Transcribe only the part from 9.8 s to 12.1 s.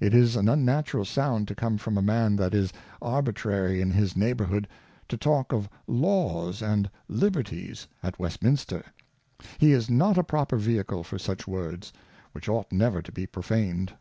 not a proper Vehicle for such Words,